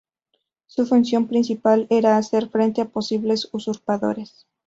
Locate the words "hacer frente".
2.17-2.81